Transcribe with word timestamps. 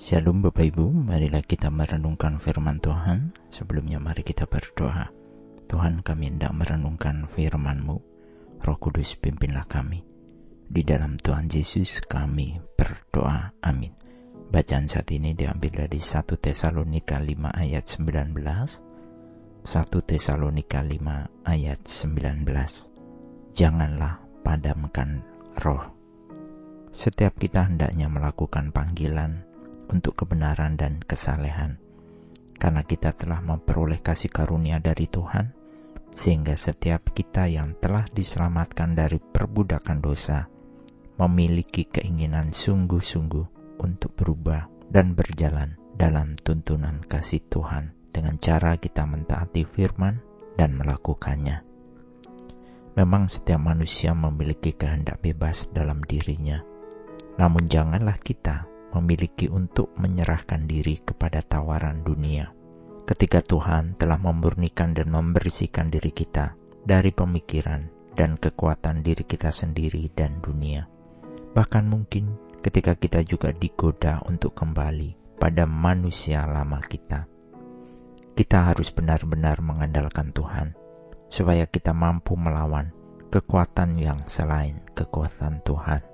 Shalom 0.00 0.40
Bapak 0.40 0.64
Ibu, 0.64 1.12
marilah 1.12 1.44
kita 1.44 1.68
merenungkan 1.68 2.40
firman 2.40 2.80
Tuhan. 2.80 3.36
Sebelumnya 3.52 4.00
mari 4.00 4.24
kita 4.24 4.48
berdoa. 4.48 5.12
Tuhan 5.68 6.00
kami 6.00 6.32
hendak 6.32 6.56
merenungkan 6.56 7.28
firman-Mu. 7.28 8.00
Roh 8.64 8.78
Kudus 8.80 9.20
pimpinlah 9.20 9.68
kami. 9.68 10.00
Di 10.72 10.80
dalam 10.88 11.20
Tuhan 11.20 11.52
Yesus 11.52 12.00
kami 12.08 12.56
berdoa. 12.80 13.52
Amin. 13.60 13.92
Bacaan 14.48 14.88
saat 14.88 15.12
ini 15.12 15.36
diambil 15.36 15.84
dari 15.84 16.00
1 16.00 16.32
Tesalonika 16.32 17.20
5 17.20 17.60
ayat 17.60 17.84
19. 17.84 18.40
1 18.40 20.08
Tesalonika 20.08 20.80
5 20.80 21.44
ayat 21.44 21.80
19. 21.84 23.52
Janganlah 23.52 24.16
padamkan 24.40 25.20
roh. 25.60 25.92
Setiap 26.88 27.36
kita 27.36 27.68
hendaknya 27.68 28.08
melakukan 28.08 28.72
panggilan 28.72 29.49
untuk 29.90 30.24
kebenaran 30.24 30.78
dan 30.78 31.02
kesalehan. 31.02 31.82
Karena 32.56 32.86
kita 32.86 33.12
telah 33.12 33.42
memperoleh 33.42 33.98
kasih 33.98 34.30
karunia 34.30 34.78
dari 34.78 35.10
Tuhan, 35.10 35.52
sehingga 36.14 36.54
setiap 36.54 37.10
kita 37.10 37.50
yang 37.50 37.78
telah 37.78 38.06
diselamatkan 38.10 38.94
dari 38.94 39.18
perbudakan 39.18 39.98
dosa 39.98 40.46
memiliki 41.20 41.84
keinginan 41.84 42.54
sungguh-sungguh 42.54 43.76
untuk 43.80 44.16
berubah 44.16 44.68
dan 44.88 45.12
berjalan 45.12 45.76
dalam 45.94 46.36
tuntunan 46.40 47.04
kasih 47.04 47.44
Tuhan 47.52 47.92
dengan 48.08 48.40
cara 48.40 48.80
kita 48.80 49.04
mentaati 49.04 49.68
firman 49.68 50.16
dan 50.56 50.74
melakukannya. 50.80 51.60
Memang 52.96 53.30
setiap 53.30 53.60
manusia 53.62 54.16
memiliki 54.16 54.74
kehendak 54.74 55.22
bebas 55.22 55.70
dalam 55.70 56.02
dirinya. 56.04 56.58
Namun 57.38 57.70
janganlah 57.70 58.18
kita 58.18 58.66
memiliki 58.94 59.46
untuk 59.46 59.94
menyerahkan 59.98 60.66
diri 60.66 61.02
kepada 61.02 61.42
tawaran 61.42 62.02
dunia. 62.02 62.50
Ketika 63.06 63.42
Tuhan 63.42 63.98
telah 63.98 64.18
memurnikan 64.18 64.94
dan 64.94 65.10
membersihkan 65.10 65.90
diri 65.90 66.14
kita 66.14 66.54
dari 66.86 67.10
pemikiran 67.10 67.90
dan 68.14 68.36
kekuatan 68.36 69.02
diri 69.02 69.24
kita 69.24 69.50
sendiri 69.50 70.10
dan 70.14 70.38
dunia. 70.42 70.86
Bahkan 71.56 71.84
mungkin 71.86 72.36
ketika 72.60 72.94
kita 72.94 73.24
juga 73.24 73.50
digoda 73.50 74.20
untuk 74.28 74.54
kembali 74.54 75.40
pada 75.40 75.64
manusia 75.64 76.44
lama 76.44 76.78
kita. 76.84 77.24
Kita 78.36 78.58
harus 78.70 78.92
benar-benar 78.92 79.64
mengandalkan 79.64 80.30
Tuhan 80.36 80.76
supaya 81.32 81.64
kita 81.64 81.96
mampu 81.96 82.36
melawan 82.36 82.92
kekuatan 83.30 83.96
yang 83.96 84.20
selain 84.26 84.82
kekuatan 84.92 85.62
Tuhan. 85.62 86.09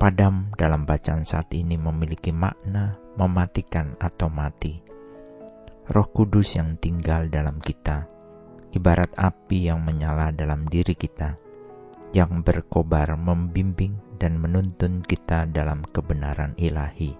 Padam 0.00 0.48
dalam 0.56 0.88
bacaan 0.88 1.28
saat 1.28 1.52
ini 1.52 1.76
memiliki 1.76 2.32
makna 2.32 2.96
mematikan 3.20 4.00
atau 4.00 4.32
mati. 4.32 4.80
Roh 5.92 6.08
Kudus 6.08 6.56
yang 6.56 6.80
tinggal 6.80 7.28
dalam 7.28 7.60
kita, 7.60 8.08
ibarat 8.72 9.12
api 9.12 9.68
yang 9.68 9.84
menyala 9.84 10.32
dalam 10.32 10.64
diri 10.72 10.96
kita, 10.96 11.36
yang 12.16 12.40
berkobar 12.40 13.12
membimbing 13.12 14.16
dan 14.16 14.40
menuntun 14.40 15.04
kita 15.04 15.44
dalam 15.44 15.84
kebenaran 15.84 16.56
ilahi. 16.56 17.12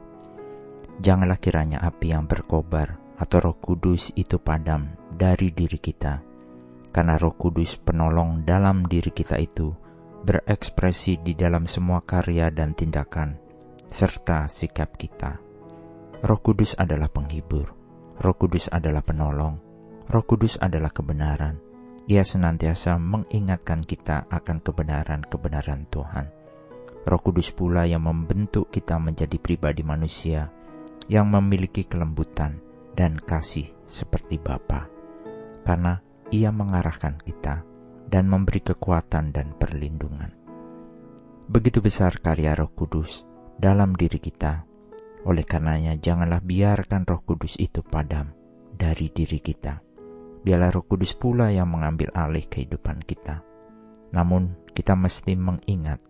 Janganlah 1.04 1.36
kiranya 1.36 1.84
api 1.84 2.16
yang 2.16 2.24
berkobar 2.24 2.96
atau 3.20 3.44
Roh 3.44 3.60
Kudus 3.60 4.08
itu 4.16 4.40
padam 4.40 4.96
dari 5.12 5.52
diri 5.52 5.76
kita, 5.76 6.24
karena 6.96 7.20
Roh 7.20 7.36
Kudus 7.36 7.76
penolong 7.76 8.48
dalam 8.48 8.88
diri 8.88 9.12
kita 9.12 9.36
itu 9.36 9.89
berekspresi 10.20 11.16
di 11.24 11.32
dalam 11.32 11.64
semua 11.64 12.04
karya 12.04 12.52
dan 12.52 12.76
tindakan, 12.76 13.40
serta 13.88 14.44
sikap 14.52 15.00
kita. 15.00 15.40
Roh 16.20 16.40
Kudus 16.44 16.76
adalah 16.76 17.08
penghibur, 17.08 17.72
Roh 18.20 18.36
Kudus 18.36 18.68
adalah 18.68 19.00
penolong, 19.00 19.56
Roh 20.12 20.24
Kudus 20.28 20.60
adalah 20.60 20.92
kebenaran. 20.92 21.56
Dia 22.04 22.26
senantiasa 22.26 22.98
mengingatkan 22.98 23.86
kita 23.86 24.26
akan 24.28 24.60
kebenaran-kebenaran 24.60 25.88
Tuhan. 25.88 26.26
Roh 27.06 27.22
Kudus 27.22 27.48
pula 27.54 27.88
yang 27.88 28.04
membentuk 28.04 28.68
kita 28.68 29.00
menjadi 29.00 29.40
pribadi 29.40 29.80
manusia 29.80 30.52
yang 31.08 31.32
memiliki 31.32 31.88
kelembutan 31.88 32.60
dan 32.92 33.16
kasih 33.16 33.72
seperti 33.88 34.36
Bapa. 34.36 34.84
Karena 35.64 36.02
Ia 36.30 36.50
mengarahkan 36.52 37.18
kita 37.24 37.69
dan 38.10 38.26
memberi 38.26 38.60
kekuatan 38.60 39.30
dan 39.30 39.54
perlindungan. 39.54 40.34
Begitu 41.46 41.78
besar 41.78 42.18
karya 42.18 42.58
Roh 42.58 42.70
Kudus 42.74 43.22
dalam 43.58 43.94
diri 43.94 44.18
kita. 44.18 44.66
Oleh 45.26 45.46
karenanya, 45.46 45.94
janganlah 45.98 46.42
biarkan 46.42 47.06
Roh 47.06 47.22
Kudus 47.22 47.54
itu 47.62 47.86
padam 47.86 48.34
dari 48.74 49.12
diri 49.12 49.38
kita. 49.38 49.78
Biarlah 50.40 50.70
Roh 50.74 50.86
Kudus 50.86 51.12
pula 51.14 51.52
yang 51.52 51.70
mengambil 51.70 52.10
alih 52.16 52.48
kehidupan 52.48 53.04
kita. 53.04 53.44
Namun, 54.10 54.56
kita 54.72 54.96
mesti 54.96 55.36
mengingat 55.36 56.00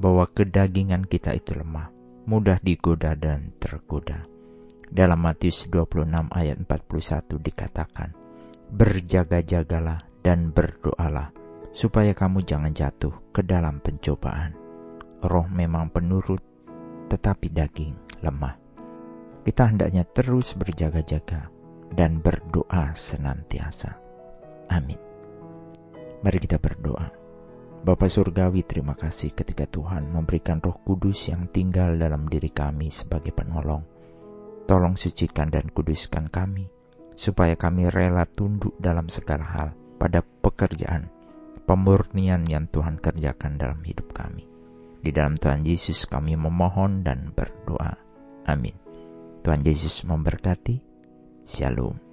bahwa 0.00 0.24
kedagingan 0.30 1.04
kita 1.04 1.36
itu 1.36 1.52
lemah, 1.52 1.92
mudah 2.24 2.56
digoda 2.64 3.12
dan 3.18 3.52
tergoda. 3.60 4.24
Dalam 4.88 5.20
Matius 5.20 5.68
26 5.68 6.32
ayat 6.32 6.56
41 6.64 7.36
dikatakan, 7.36 8.10
Berjaga-jagalah 8.72 10.07
dan 10.28 10.52
berdoalah 10.52 11.32
supaya 11.72 12.12
kamu 12.12 12.44
jangan 12.44 12.76
jatuh 12.76 13.32
ke 13.32 13.40
dalam 13.40 13.80
pencobaan. 13.80 14.52
Roh 15.24 15.48
memang 15.48 15.88
penurut, 15.88 16.44
tetapi 17.08 17.48
daging 17.48 17.96
lemah. 18.20 18.60
Kita 19.40 19.72
hendaknya 19.72 20.04
terus 20.04 20.52
berjaga-jaga 20.52 21.48
dan 21.96 22.20
berdoa 22.20 22.92
senantiasa. 22.92 23.96
Amin. 24.68 25.00
Mari 26.20 26.38
kita 26.44 26.60
berdoa. 26.60 27.08
Bapa 27.80 28.04
Surgawi 28.04 28.68
terima 28.68 28.92
kasih 28.92 29.32
ketika 29.32 29.64
Tuhan 29.64 30.12
memberikan 30.12 30.60
roh 30.60 30.76
kudus 30.84 31.32
yang 31.32 31.48
tinggal 31.48 31.96
dalam 31.96 32.28
diri 32.28 32.52
kami 32.52 32.92
sebagai 32.92 33.32
penolong. 33.32 33.80
Tolong 34.68 34.92
sucikan 34.92 35.48
dan 35.48 35.72
kuduskan 35.72 36.28
kami, 36.28 36.68
supaya 37.16 37.56
kami 37.56 37.88
rela 37.88 38.28
tunduk 38.28 38.76
dalam 38.76 39.08
segala 39.08 39.48
hal 39.48 39.87
pada 39.98 40.22
pekerjaan 40.22 41.10
pemurnian 41.68 42.48
yang 42.48 42.64
Tuhan 42.72 42.96
kerjakan 42.96 43.60
dalam 43.60 43.84
hidup 43.84 44.16
kami. 44.16 44.48
Di 45.04 45.12
dalam 45.12 45.36
Tuhan 45.36 45.68
Yesus 45.68 46.08
kami 46.08 46.34
memohon 46.34 47.04
dan 47.04 47.30
berdoa. 47.36 47.92
Amin. 48.48 48.74
Tuhan 49.44 49.60
Yesus 49.62 50.02
memberkati. 50.08 50.80
Shalom. 51.44 52.07